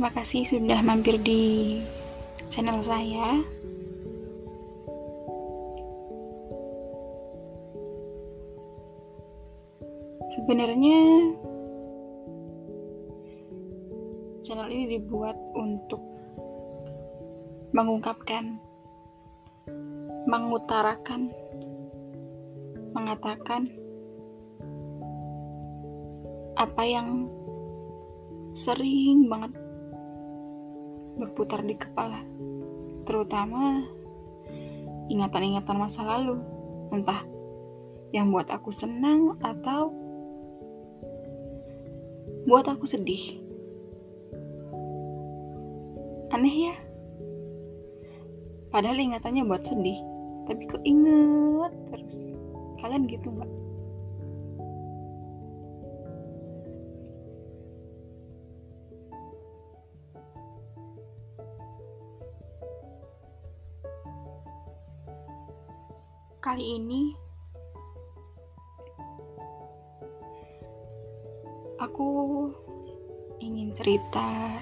Terima 0.00 0.16
kasih 0.16 0.48
sudah 0.48 0.80
mampir 0.80 1.20
di 1.20 1.76
channel 2.48 2.80
saya. 2.80 3.36
Sebenarnya 10.32 11.04
channel 14.40 14.72
ini 14.72 14.96
dibuat 14.96 15.36
untuk 15.52 16.00
mengungkapkan, 17.76 18.56
mengutarakan, 20.24 21.28
mengatakan 22.96 23.68
apa 26.56 26.82
yang 26.88 27.28
sering 28.56 29.28
banget 29.28 29.59
berputar 31.20 31.60
di 31.60 31.76
kepala, 31.76 32.24
terutama 33.04 33.84
ingatan-ingatan 35.12 35.76
masa 35.76 36.00
lalu, 36.02 36.40
entah 36.90 37.22
yang 38.10 38.32
buat 38.32 38.48
aku 38.48 38.72
senang 38.72 39.36
atau 39.44 39.92
buat 42.48 42.64
aku 42.66 42.88
sedih. 42.88 43.38
Aneh 46.32 46.72
ya? 46.72 46.74
Padahal 48.70 49.02
ingatannya 49.02 49.44
buat 49.44 49.66
sedih, 49.66 49.98
tapi 50.46 50.62
kok 50.64 50.82
inget 50.86 51.74
terus. 51.90 52.30
Kalian 52.80 53.04
gitu 53.10 53.28
nggak? 53.28 53.59
Kali 66.50 66.82
ini 66.82 67.14
aku 71.78 72.06
ingin 73.38 73.70
cerita 73.70 74.58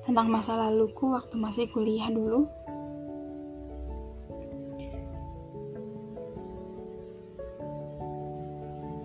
tentang 0.00 0.32
masa 0.32 0.56
laluku 0.56 1.12
waktu 1.12 1.36
masih 1.36 1.68
kuliah 1.68 2.08
dulu. 2.08 2.48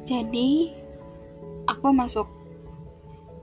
Jadi, 0.08 0.72
aku 1.68 1.92
masuk 1.92 2.32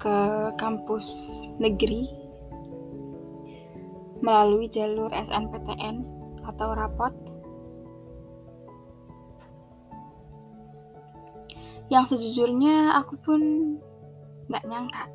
ke 0.01 0.17
kampus 0.57 1.37
negeri 1.61 2.09
melalui 4.25 4.73
jalur 4.73 5.13
SNPTN 5.13 6.01
atau 6.49 6.73
rapot 6.73 7.24
yang 11.95 12.11
sejujurnya 12.11 12.99
aku 12.99 13.15
pun 13.23 13.41
nggak 14.51 14.67
nyangka. 14.67 15.07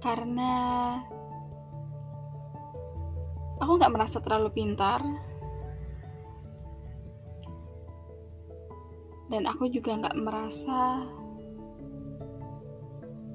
Karena 0.00 0.52
aku 3.60 3.72
nggak 3.76 3.92
merasa 3.92 4.24
terlalu 4.24 4.48
pintar. 4.56 5.04
Dan 9.28 9.44
aku 9.44 9.68
juga 9.68 9.92
nggak 9.92 10.16
merasa 10.16 11.04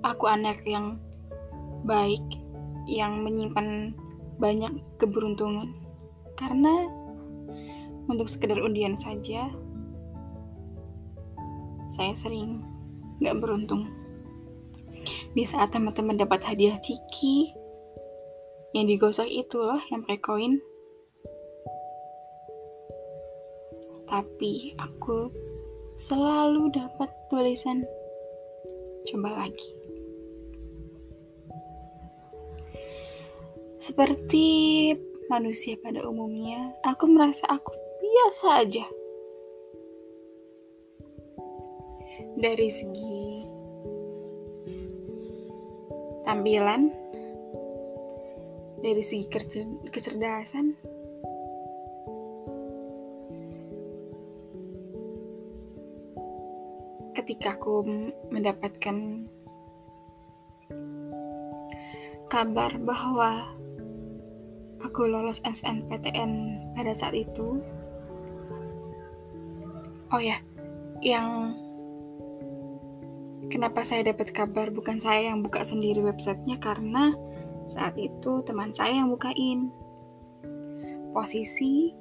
aku 0.01 0.25
anak 0.25 0.65
yang 0.65 0.97
baik 1.85 2.25
yang 2.89 3.21
menyimpan 3.21 3.93
banyak 4.41 4.73
keberuntungan. 4.97 5.77
Karena 6.33 6.89
untuk 8.09 8.25
sekedar 8.25 8.57
undian 8.57 8.97
saja 8.97 9.53
saya 11.89 12.13
sering 12.13 12.61
nggak 13.17 13.37
beruntung. 13.41 13.89
Di 15.33 15.43
saat 15.45 15.73
teman-teman 15.73 16.21
dapat 16.21 16.45
hadiah 16.45 16.77
ciki 16.77 17.53
yang 18.77 18.85
digosok 18.85 19.25
itu 19.25 19.57
loh 19.57 19.81
yang 19.89 20.05
pakai 20.05 20.21
koin 20.21 20.53
tapi 24.09 24.73
aku 24.77 25.29
selalu 25.97 26.73
dapat 26.73 27.09
tulisan. 27.29 27.85
Coba 29.09 29.45
lagi. 29.45 29.69
Seperti 33.79 34.45
manusia 35.29 35.77
pada 35.81 36.05
umumnya 36.05 36.73
aku 36.83 37.05
merasa 37.09 37.45
aku 37.49 37.88
biasa 38.19 38.67
aja 38.67 38.83
dari 42.35 42.67
segi 42.67 43.47
tampilan 46.27 46.91
dari 48.83 48.99
segi 49.07 49.23
kecerdasan 49.87 50.75
ketika 57.15 57.55
aku 57.55 57.87
mendapatkan 58.35 59.23
kabar 62.27 62.75
bahwa 62.83 63.47
aku 64.83 65.07
lolos 65.07 65.39
SNPTN 65.47 66.59
pada 66.75 66.91
saat 66.91 67.15
itu. 67.15 67.78
Oh 70.09 70.17
ya, 70.17 70.41
yang 71.05 71.53
kenapa 73.53 73.85
saya 73.85 74.09
dapat 74.09 74.33
kabar 74.33 74.73
bukan 74.73 74.97
saya 74.97 75.29
yang 75.29 75.45
buka 75.45 75.61
sendiri 75.61 76.01
websitenya 76.01 76.57
karena 76.57 77.13
saat 77.69 77.93
itu 77.93 78.41
teman 78.41 78.73
saya 78.73 79.05
yang 79.05 79.13
bukain. 79.13 79.69
Posisi 81.13 81.93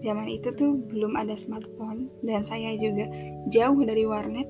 zaman 0.00 0.24
itu 0.24 0.56
tuh 0.56 0.72
belum 0.88 1.12
ada 1.20 1.36
smartphone 1.36 2.08
dan 2.24 2.48
saya 2.48 2.72
juga 2.80 3.04
jauh 3.52 3.80
dari 3.84 4.08
warnet. 4.08 4.48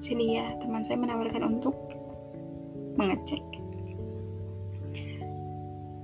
Sini 0.00 0.40
ya, 0.40 0.56
teman 0.64 0.80
saya 0.80 0.96
menawarkan 0.96 1.44
untuk 1.44 1.76
mengecek. 2.96 3.44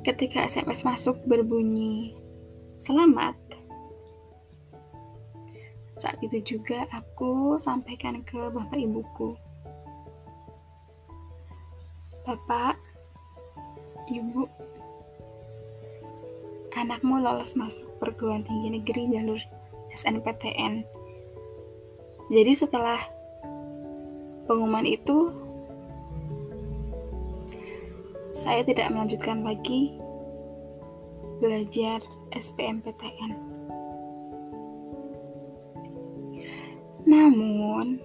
Ketika 0.05 0.45
SMS 0.45 0.85
masuk 0.85 1.17
berbunyi 1.25 2.13
selamat, 2.77 3.44
saat 6.05 6.21
itu 6.21 6.61
juga 6.61 6.85
aku 6.93 7.57
sampaikan 7.57 8.21
ke 8.21 8.37
bapak 8.53 8.77
ibuku. 8.77 9.33
Bapak, 12.29 12.77
ibu, 14.13 14.45
anakmu 16.77 17.25
lolos 17.25 17.57
masuk 17.57 17.89
perguruan 17.97 18.45
tinggi 18.45 18.69
negeri 18.77 19.09
jalur 19.17 19.41
SNPTN. 19.97 20.85
Jadi 22.29 22.53
setelah 22.53 23.01
pengumuman 24.45 24.85
itu, 24.85 25.33
saya 28.37 28.61
tidak 28.61 28.93
melanjutkan 28.93 29.41
lagi 29.41 29.97
belajar 31.41 32.05
SPMPTN. 32.37 33.54
Namun, 37.75 37.99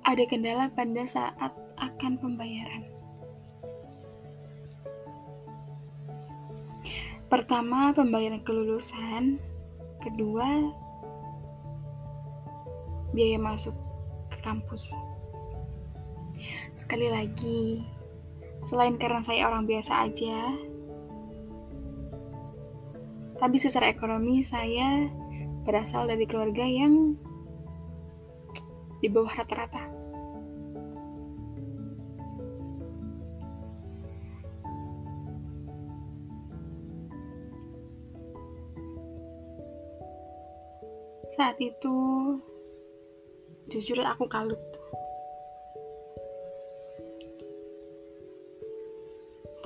ada 0.00 0.24
kendala 0.24 0.72
pada 0.72 1.04
saat 1.04 1.52
akan 1.76 2.16
pembayaran. 2.16 2.88
Pertama, 7.28 7.92
pembayaran 7.92 8.40
kelulusan. 8.40 9.36
Kedua, 10.00 10.48
biaya 13.12 13.36
masuk 13.36 13.76
ke 14.32 14.40
kampus. 14.40 14.96
Sekali 16.80 17.12
lagi, 17.12 17.84
selain 18.64 18.96
karena 18.96 19.20
saya 19.20 19.52
orang 19.52 19.68
biasa 19.68 20.08
aja, 20.08 20.71
tapi 23.42 23.58
secara 23.58 23.90
ekonomi 23.90 24.46
saya 24.46 25.10
berasal 25.66 26.06
dari 26.06 26.30
keluarga 26.30 26.62
yang 26.62 27.18
di 29.02 29.10
bawah 29.10 29.34
rata-rata. 29.34 29.82
Saat 41.34 41.58
itu, 41.58 41.98
jujur 43.66 43.98
aku 44.06 44.30
kalut. 44.30 44.62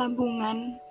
Tabungan 0.00 0.86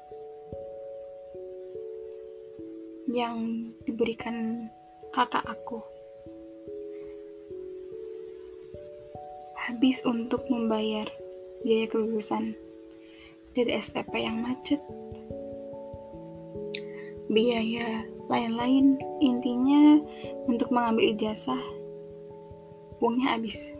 yang 3.16 3.72
diberikan 3.88 4.68
kakak 5.16 5.48
aku 5.48 5.80
habis 9.56 10.04
untuk 10.04 10.44
membayar 10.52 11.08
biaya 11.64 11.88
kelulusan 11.88 12.60
dari 13.56 13.72
SPP 13.80 14.12
yang 14.20 14.44
macet, 14.44 14.84
biaya 17.32 18.04
lain-lain, 18.28 19.00
intinya 19.24 20.04
untuk 20.52 20.70
mengambil 20.76 21.16
ijazah, 21.16 21.64
uangnya 23.00 23.40
habis. 23.40 23.72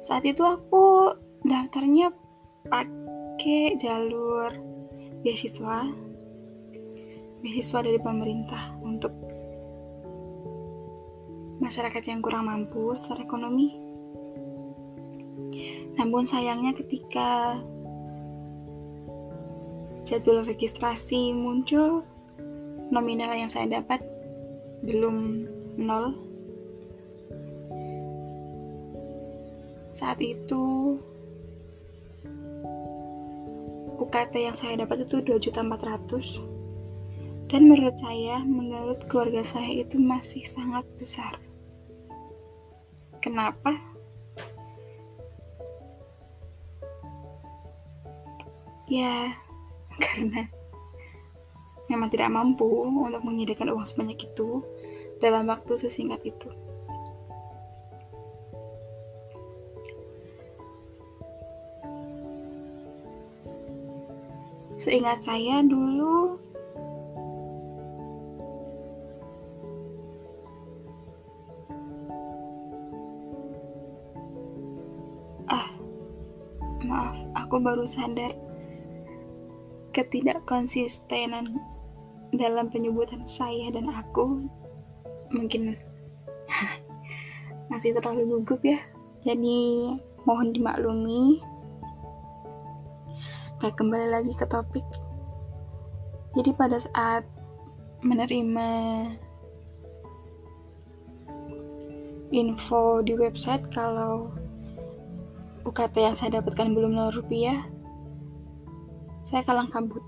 Saat 0.00 0.24
itu 0.24 0.40
aku 0.42 1.14
daftarnya 1.44 2.10
pakai 2.68 3.78
jalur 3.80 4.52
beasiswa 5.24 5.88
beasiswa 7.40 7.80
dari 7.80 7.96
pemerintah 7.96 8.76
untuk 8.84 9.12
masyarakat 11.60 12.02
yang 12.08 12.20
kurang 12.24 12.48
mampu 12.48 12.96
secara 12.96 13.24
ekonomi. 13.24 13.76
Namun 15.96 16.24
sayangnya 16.24 16.72
ketika 16.72 17.60
jadwal 20.08 20.44
registrasi 20.44 21.36
muncul, 21.36 22.04
nominal 22.88 23.36
yang 23.36 23.52
saya 23.52 23.80
dapat 23.80 24.00
belum 24.84 25.46
nol. 25.76 26.16
Saat 29.92 30.24
itu 30.24 30.96
UKT 34.10 34.34
yang 34.42 34.58
saya 34.58 34.74
dapat 34.74 35.06
itu 35.06 35.22
2.400 35.22 36.42
dan 37.46 37.66
menurut 37.70 37.94
saya, 37.94 38.42
menurut 38.42 39.06
keluarga 39.06 39.46
saya 39.46 39.86
itu 39.86 40.02
masih 40.02 40.42
sangat 40.50 40.82
besar. 40.98 41.38
Kenapa? 43.22 43.70
Ya, 48.90 49.38
karena 50.02 50.50
memang 51.86 52.10
tidak 52.10 52.34
mampu 52.34 52.66
untuk 52.90 53.22
menyediakan 53.22 53.78
uang 53.78 53.86
sebanyak 53.86 54.26
itu 54.26 54.66
dalam 55.22 55.46
waktu 55.46 55.78
sesingkat 55.78 56.18
itu. 56.26 56.50
Seingat 64.80 65.20
saya 65.20 65.60
dulu. 65.60 66.40
Ah, 75.44 75.68
maaf, 76.80 77.20
aku 77.36 77.60
baru 77.60 77.84
sadar. 77.84 78.32
Ketidakkonsistenan 79.92 81.60
dalam 82.32 82.72
penyebutan 82.72 83.28
saya 83.28 83.68
dan 83.76 83.92
aku 83.92 84.48
mungkin 85.28 85.76
masih 87.68 87.92
terlalu 88.00 88.40
gugup 88.40 88.64
ya. 88.64 88.80
Jadi 89.28 89.92
mohon 90.24 90.56
dimaklumi 90.56 91.49
Oke, 93.60 93.76
kembali 93.76 94.08
lagi 94.08 94.32
ke 94.32 94.48
topik. 94.48 94.88
Jadi 96.32 96.56
pada 96.56 96.80
saat 96.80 97.28
menerima 98.00 98.68
info 102.32 103.04
di 103.04 103.12
website 103.20 103.68
kalau 103.68 104.32
UKT 105.68 105.92
yang 106.00 106.16
saya 106.16 106.40
dapatkan 106.40 106.72
belum 106.72 106.96
0 106.96 107.20
rupiah, 107.20 107.68
saya 109.28 109.44
kalang 109.44 109.68
kabut. 109.68 110.00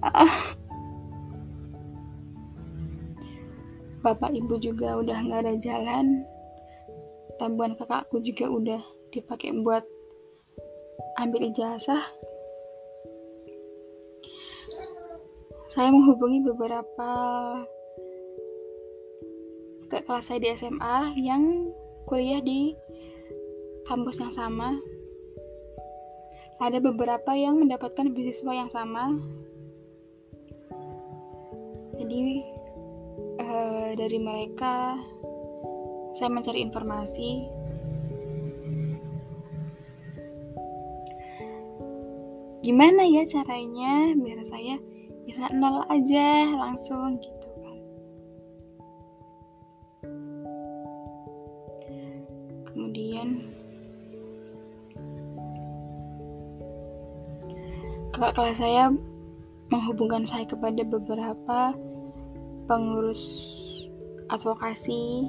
Bapak 4.00 4.32
ibu 4.32 4.56
juga 4.56 4.96
udah 4.96 5.28
nggak 5.28 5.44
ada 5.44 5.60
jalan, 5.60 6.24
tabungan 7.44 7.76
kakakku 7.76 8.24
juga 8.24 8.48
udah 8.48 8.80
dipakai 9.12 9.52
buat 9.60 9.84
ambil 11.20 11.52
ijazah. 11.52 12.00
Saya 15.68 15.92
menghubungi 15.92 16.40
beberapa 16.40 17.10
ke 19.92 20.00
kelas 20.08 20.24
saya 20.32 20.40
di 20.40 20.48
SMA 20.56 21.20
yang 21.20 21.68
kuliah 22.08 22.40
di 22.40 22.72
kampus 23.84 24.24
yang 24.24 24.32
sama. 24.32 24.80
Ada 26.64 26.80
beberapa 26.80 27.36
yang 27.36 27.60
mendapatkan 27.60 28.08
beasiswa 28.08 28.52
yang 28.56 28.72
sama. 28.72 29.20
Jadi 32.00 32.40
uh, 33.36 33.92
dari 33.92 34.16
mereka 34.16 34.96
saya 36.14 36.30
mencari 36.30 36.62
informasi. 36.62 37.30
Gimana 42.64 43.04
ya 43.04 43.26
caranya 43.28 44.16
biar 44.16 44.40
saya 44.40 44.80
bisa 45.28 45.50
nol 45.52 45.84
aja 45.92 46.48
langsung 46.56 47.20
gitu 47.20 47.48
kan? 47.60 47.78
Kemudian 52.72 53.28
kakak 58.16 58.32
kelas 58.32 58.62
saya 58.62 58.88
menghubungkan 59.68 60.24
saya 60.24 60.48
kepada 60.48 60.86
beberapa 60.88 61.76
pengurus 62.64 63.20
advokasi 64.32 65.28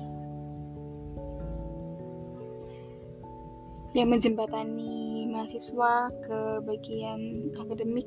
yang 3.95 4.11
menjembatani 4.11 5.23
mahasiswa 5.31 6.11
ke 6.19 6.39
bagian 6.67 7.47
akademik, 7.55 8.03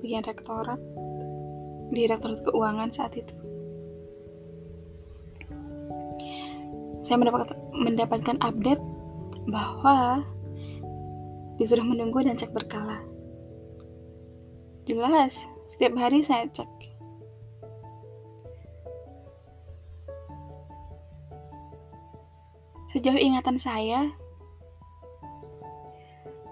bagian 0.00 0.24
rektorat, 0.24 0.80
direktorat 1.92 2.40
keuangan 2.48 2.88
saat 2.88 3.12
itu. 3.20 3.36
Saya 7.04 7.20
mendapatkan, 7.20 7.58
mendapatkan 7.76 8.38
update 8.40 8.80
bahwa 9.52 10.24
disuruh 11.60 11.84
menunggu 11.84 12.24
dan 12.24 12.40
cek 12.40 12.56
berkala. 12.56 13.04
Jelas, 14.88 15.44
setiap 15.68 15.92
hari 16.00 16.24
saya 16.24 16.48
cek. 16.48 16.70
Sejauh 22.96 23.20
ingatan 23.20 23.60
saya, 23.60 24.12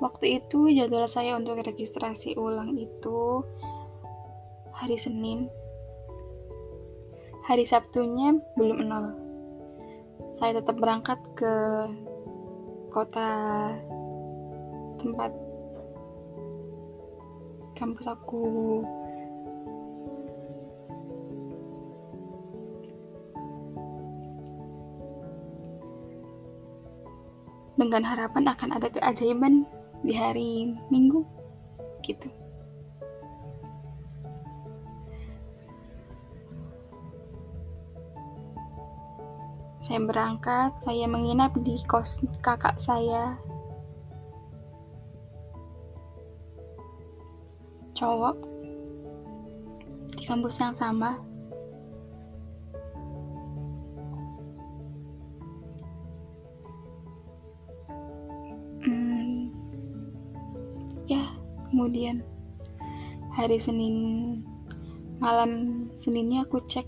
Waktu 0.00 0.40
itu 0.40 0.72
jadwal 0.72 1.04
saya 1.04 1.36
untuk 1.36 1.60
registrasi 1.60 2.32
ulang 2.40 2.72
itu 2.80 3.44
hari 4.72 4.96
Senin. 4.96 5.52
Hari 7.44 7.68
Sabtunya 7.68 8.32
belum 8.56 8.80
nol. 8.88 9.06
Saya 10.32 10.56
tetap 10.56 10.80
berangkat 10.80 11.20
ke 11.36 11.54
kota 12.88 13.28
tempat 14.96 15.32
kampus 17.76 18.08
aku 18.08 18.44
dengan 27.80 28.04
harapan 28.04 28.52
akan 28.52 28.76
ada 28.76 28.88
keajaiban 28.92 29.64
di 30.10 30.18
hari 30.18 30.74
Minggu 30.90 31.22
gitu. 32.02 32.26
Saya 39.78 40.02
berangkat, 40.02 40.74
saya 40.82 41.06
menginap 41.06 41.54
di 41.62 41.78
kos 41.86 42.18
kakak 42.42 42.74
saya. 42.82 43.38
Cowok 47.94 48.34
di 50.18 50.26
kampus 50.26 50.58
yang 50.58 50.74
sama. 50.74 51.29
Kemudian 61.80 62.20
hari 63.32 63.56
Senin 63.56 63.96
malam 65.16 65.88
Seninnya 65.96 66.44
aku 66.44 66.60
cek, 66.68 66.84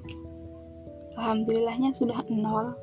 alhamdulillahnya 1.16 1.96
sudah 1.96 2.20
nol. 2.28 2.76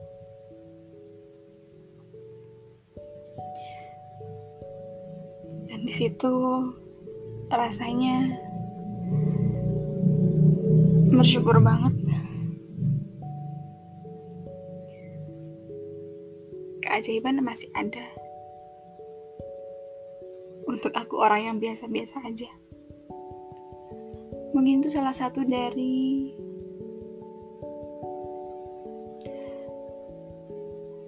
Dan 5.70 5.86
di 5.86 5.94
situ 5.94 6.34
rasanya 7.54 8.26
bersyukur 11.14 11.62
banget. 11.62 11.94
Keajaiban 16.82 17.42
masih 17.46 17.70
ada. 17.78 18.19
Untuk 20.70 20.94
aku 20.94 21.18
orang 21.18 21.42
yang 21.50 21.58
biasa-biasa 21.58 22.22
aja. 22.22 22.50
Mungkin 24.54 24.86
itu 24.86 24.94
salah 24.94 25.14
satu 25.14 25.42
dari 25.42 26.30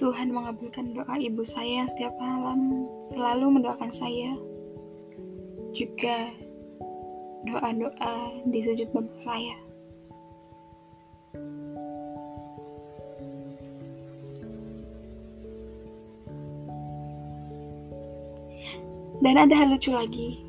Tuhan 0.01 0.33
mengabulkan 0.33 0.97
doa 0.97 1.13
ibu 1.21 1.45
saya 1.45 1.85
setiap 1.85 2.17
malam, 2.17 2.89
selalu 3.13 3.61
mendoakan 3.61 3.93
saya. 3.93 4.33
Juga 5.77 6.33
doa-doa 7.45 8.41
di 8.49 8.59
sujud 8.65 8.89
bapak 8.97 9.21
saya. 9.21 9.70
Dan 19.21 19.37
ada 19.37 19.53
hal 19.53 19.69
lucu 19.69 19.93
lagi. 19.93 20.41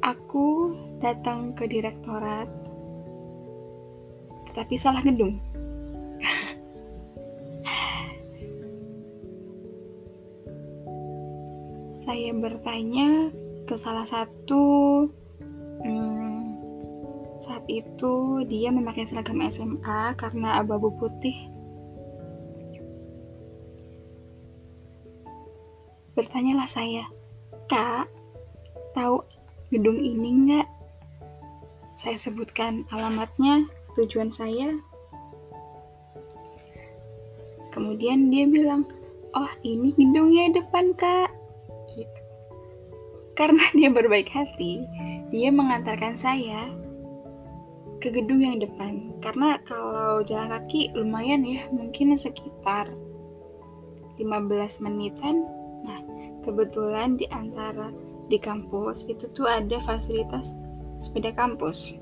Aku 0.00 0.72
datang 1.04 1.52
ke 1.52 1.68
direktorat, 1.68 2.48
tetapi 4.48 4.72
salah 4.80 5.04
gedung. 5.04 5.36
Saya 12.08 12.32
bertanya 12.32 13.28
ke 13.68 13.76
salah 13.76 14.08
satu 14.08 15.04
hmm, 15.84 16.40
saat 17.36 17.68
itu 17.68 18.40
dia 18.48 18.72
memakai 18.72 19.04
seragam 19.04 19.44
SMA 19.44 20.16
karena 20.16 20.64
abu-abu 20.64 20.88
putih 20.96 21.57
Bertanyalah 26.18 26.66
saya, 26.66 27.06
Kak, 27.70 28.10
tahu 28.90 29.22
gedung 29.70 30.02
ini 30.02 30.50
nggak? 30.50 30.66
Saya 31.94 32.18
sebutkan 32.18 32.82
alamatnya, 32.90 33.70
tujuan 33.94 34.26
saya. 34.26 34.82
Kemudian 37.70 38.34
dia 38.34 38.50
bilang, 38.50 38.82
oh 39.30 39.46
ini 39.62 39.94
gedungnya 39.94 40.58
depan 40.58 40.90
kak. 40.98 41.30
Gitu. 41.94 42.20
Karena 43.38 43.62
dia 43.78 43.86
berbaik 43.86 44.34
hati, 44.34 44.82
dia 45.30 45.54
mengantarkan 45.54 46.18
saya 46.18 46.66
ke 48.02 48.10
gedung 48.10 48.42
yang 48.42 48.58
depan. 48.58 49.14
Karena 49.22 49.62
kalau 49.62 50.26
jalan 50.26 50.50
kaki 50.50 50.90
lumayan 50.98 51.46
ya, 51.46 51.62
mungkin 51.70 52.18
sekitar 52.18 52.90
15 54.18 54.82
menitan 54.82 55.57
kebetulan 56.48 57.20
di 57.20 57.28
antara 57.28 57.92
di 58.28 58.40
kampus 58.40 59.04
itu 59.08 59.28
tuh 59.36 59.44
ada 59.44 59.76
fasilitas 59.84 60.56
sepeda 60.96 61.32
kampus 61.36 62.00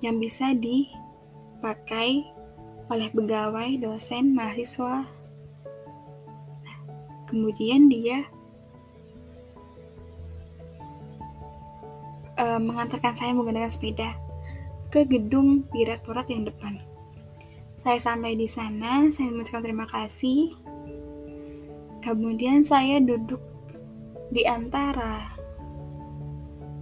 yang 0.00 0.16
bisa 0.22 0.56
dipakai 0.56 2.24
oleh 2.90 3.08
pegawai, 3.14 3.78
dosen, 3.78 4.34
mahasiswa. 4.34 5.06
Nah, 6.64 6.78
kemudian 7.28 7.86
dia 7.86 8.26
uh, 12.40 12.58
mengantarkan 12.58 13.14
saya 13.14 13.30
menggunakan 13.36 13.70
sepeda 13.70 14.16
ke 14.90 15.06
gedung 15.06 15.68
direktorat 15.70 16.26
yang 16.32 16.48
depan. 16.48 16.82
Saya 17.78 18.00
sampai 18.00 18.34
di 18.34 18.48
sana, 18.50 19.06
saya 19.12 19.30
mengucapkan 19.30 19.64
terima 19.64 19.86
kasih 19.86 20.59
Kemudian 22.00 22.64
saya 22.64 22.96
duduk 22.96 23.40
di 24.32 24.48
antara 24.48 25.36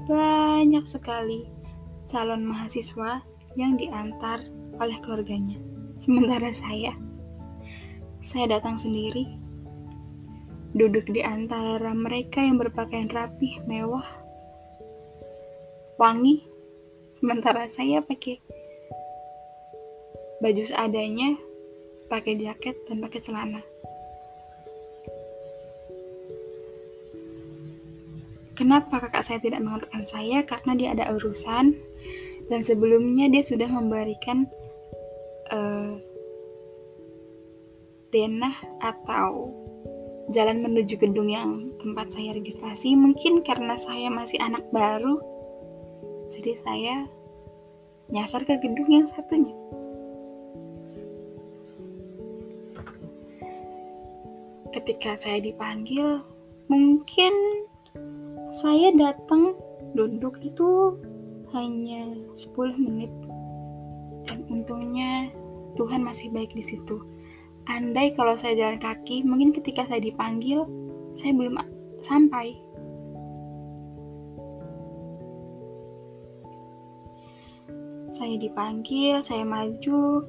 banyak 0.07 0.85
sekali 0.89 1.45
calon 2.09 2.47
mahasiswa 2.49 3.21
yang 3.59 3.77
diantar 3.77 4.47
oleh 4.81 4.97
keluarganya. 5.05 5.61
Sementara 5.99 6.55
saya, 6.55 6.95
saya 8.23 8.57
datang 8.57 8.79
sendiri, 8.79 9.27
duduk 10.73 11.11
di 11.11 11.21
antara 11.21 11.91
mereka 11.93 12.39
yang 12.41 12.57
berpakaian 12.57 13.11
rapih, 13.11 13.61
mewah, 13.67 14.07
wangi, 15.99 16.47
sementara 17.19 17.67
saya 17.67 17.99
pakai 18.01 18.39
baju 20.39 20.63
seadanya, 20.63 21.35
pakai 22.07 22.39
jaket 22.39 22.79
dan 22.87 23.03
pakai 23.03 23.21
celana. 23.21 23.61
Kenapa 28.59 28.99
kakak 28.99 29.23
saya 29.23 29.39
tidak 29.39 29.63
mengatakan 29.63 30.03
saya? 30.03 30.43
Karena 30.43 30.75
dia 30.75 30.89
ada 30.91 31.15
urusan 31.15 31.79
dan 32.51 32.61
sebelumnya 32.67 33.31
dia 33.31 33.47
sudah 33.47 33.71
memberikan 33.71 34.51
uh, 35.55 35.95
denah 38.11 38.59
atau 38.83 39.55
jalan 40.35 40.59
menuju 40.59 40.99
gedung 40.99 41.31
yang 41.31 41.71
tempat 41.79 42.11
saya 42.11 42.35
registrasi. 42.35 42.99
Mungkin 42.99 43.47
karena 43.47 43.79
saya 43.79 44.11
masih 44.11 44.43
anak 44.43 44.67
baru, 44.75 45.23
jadi 46.35 46.59
saya 46.59 46.97
nyasar 48.11 48.43
ke 48.43 48.59
gedung 48.59 48.91
yang 48.91 49.07
satunya. 49.07 49.55
Ketika 54.75 55.15
saya 55.15 55.39
dipanggil, 55.39 56.27
mungkin 56.67 57.68
saya 58.59 58.91
datang 58.91 59.55
duduk 59.95 60.43
itu 60.43 60.99
hanya 61.55 62.11
10 62.35 62.75
menit. 62.75 63.13
Dan 64.27 64.43
untungnya 64.51 65.31
Tuhan 65.79 66.03
masih 66.03 66.35
baik 66.35 66.51
di 66.59 66.65
situ. 66.67 66.99
Andai 67.71 68.19
kalau 68.19 68.35
saya 68.35 68.59
jalan 68.59 68.83
kaki, 68.83 69.23
mungkin 69.23 69.55
ketika 69.55 69.87
saya 69.87 70.03
dipanggil, 70.03 70.67
saya 71.15 71.39
belum 71.39 71.55
sampai. 72.03 72.59
Saya 78.11 78.35
dipanggil, 78.43 79.23
saya 79.23 79.47
maju, 79.47 80.27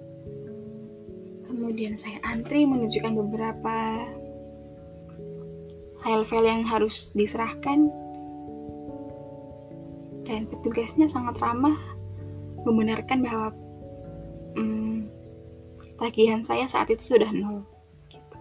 kemudian 1.49 1.97
saya 1.97 2.21
antri 2.21 2.61
menunjukkan 2.69 3.17
beberapa 3.25 4.05
file-file 6.05 6.47
yang 6.59 6.63
harus 6.67 7.09
diserahkan 7.17 7.89
dan 10.29 10.45
petugasnya 10.45 11.09
sangat 11.09 11.41
ramah 11.41 11.73
membenarkan 12.61 13.25
bahwa 13.25 13.49
hmm, 14.53 15.09
tagihan 15.97 16.45
saya 16.45 16.69
saat 16.69 16.93
itu 16.93 17.17
sudah 17.17 17.33
nol. 17.33 17.65
Gitu. 18.13 18.37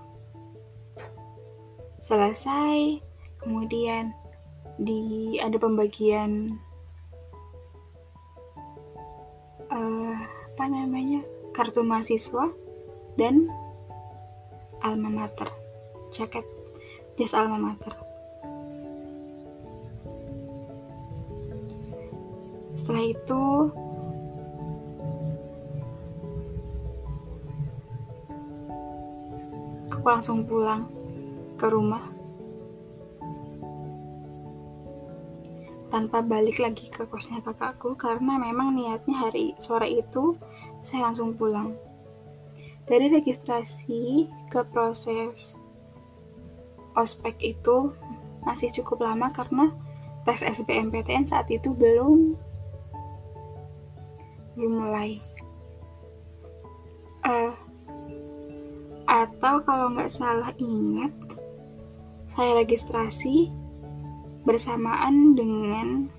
Selesai, 2.04 3.00
kemudian 3.40 4.12
di 4.76 5.40
ada 5.40 5.56
pembagian 5.56 6.60
uh, 9.72 10.18
apa 10.54 10.64
namanya 10.68 11.24
kartu 11.56 11.80
mahasiswa 11.80 12.52
dan 13.16 13.48
alma 14.84 15.10
mater 15.10 15.50
jaket 16.14 16.46
jas 17.18 17.34
alma 17.34 17.58
mater 17.58 18.07
setelah 22.88 23.04
itu 23.04 23.44
aku 29.92 30.06
langsung 30.08 30.40
pulang 30.48 30.88
ke 31.60 31.68
rumah. 31.68 32.00
Tanpa 35.92 36.24
balik 36.24 36.64
lagi 36.64 36.88
ke 36.88 37.04
kosnya 37.04 37.44
kakakku 37.44 37.92
karena 37.92 38.40
memang 38.40 38.72
niatnya 38.72 39.20
hari 39.20 39.52
sore 39.60 39.92
itu 39.92 40.40
saya 40.80 41.12
langsung 41.12 41.36
pulang. 41.36 41.76
Dari 42.88 43.12
registrasi 43.12 44.32
ke 44.48 44.64
proses 44.64 45.52
ospek 46.96 47.36
itu 47.44 47.92
masih 48.48 48.72
cukup 48.80 49.12
lama 49.12 49.28
karena 49.28 49.76
tes 50.24 50.40
SBMPTN 50.40 51.28
saat 51.28 51.52
itu 51.52 51.76
belum 51.76 52.47
belum 54.58 54.74
mulai. 54.82 55.22
Uh, 57.22 57.54
atau 59.06 59.62
kalau 59.62 59.94
nggak 59.94 60.10
salah 60.10 60.50
ingat, 60.58 61.14
saya 62.26 62.58
registrasi 62.58 63.54
bersamaan 64.42 65.38
dengan 65.38 66.10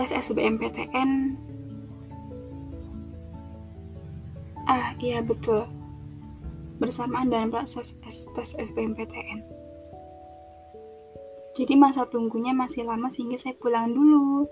tes 0.00 0.08
SBMPTN. 0.08 1.36
Ah, 4.64 4.96
iya 5.04 5.20
betul. 5.20 5.68
Bersamaan 6.80 7.28
dengan 7.28 7.52
proses 7.52 7.92
tes 8.00 8.56
SBMPTN. 8.56 9.44
Jadi 11.58 11.74
masa 11.74 12.06
tunggunya 12.06 12.54
masih 12.54 12.86
lama 12.86 13.10
sehingga 13.10 13.36
saya 13.36 13.58
pulang 13.58 13.90
dulu. 13.90 14.46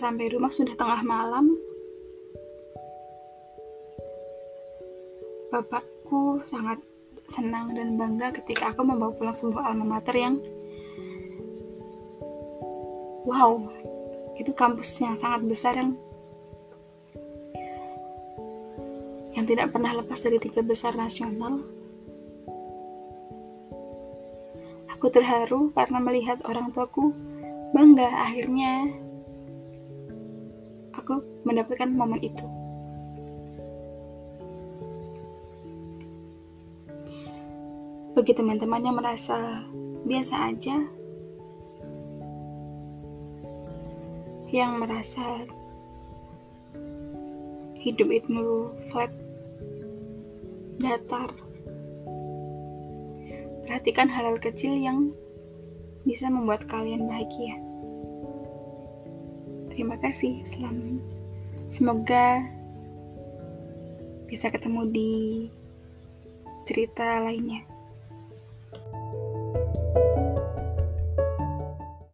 Sampai 0.00 0.32
rumah 0.32 0.48
sudah 0.48 0.72
tengah 0.72 1.04
malam, 1.04 1.52
bapakku 5.52 6.40
sangat 6.48 6.80
senang 7.28 7.76
dan 7.76 8.00
bangga 8.00 8.32
ketika 8.40 8.72
aku 8.72 8.80
membawa 8.80 9.12
pulang 9.12 9.36
sebuah 9.36 9.70
alma 9.70 10.00
mater 10.00 10.16
yang 10.16 10.40
wow, 13.28 13.60
itu 14.40 14.50
kampus 14.56 14.88
yang 15.04 15.20
sangat 15.20 15.44
besar 15.44 15.76
yang 15.76 15.92
yang 19.36 19.44
tidak 19.44 19.68
pernah 19.70 19.92
lepas 19.94 20.18
dari 20.24 20.40
tiga 20.40 20.64
besar 20.64 20.96
nasional. 20.96 21.60
Aku 24.96 25.06
terharu 25.08 25.72
karena 25.72 25.96
melihat 26.02 26.42
orang 26.44 26.74
tuaku 26.74 27.14
bangga 27.72 28.10
akhirnya 28.26 28.90
aku 31.10 31.42
mendapatkan 31.42 31.90
momen 31.90 32.22
itu. 32.22 32.46
Bagi 38.14 38.30
teman-teman 38.30 38.86
yang 38.86 38.94
merasa 38.94 39.66
biasa 40.06 40.54
aja, 40.54 40.76
yang 44.54 44.78
merasa 44.78 45.50
hidup 47.82 48.06
itu 48.14 48.70
flat, 48.94 49.10
datar, 50.78 51.34
perhatikan 53.66 54.06
hal-hal 54.06 54.38
kecil 54.38 54.78
yang 54.78 55.10
bisa 56.06 56.30
membuat 56.30 56.70
kalian 56.70 57.10
bahagia. 57.10 57.69
Terima 59.80 59.96
kasih. 59.96 60.44
Selamat. 60.44 61.00
Semoga 61.72 62.44
bisa 64.28 64.52
ketemu 64.52 64.84
di 64.92 65.12
cerita 66.68 67.24
lainnya. 67.24 67.64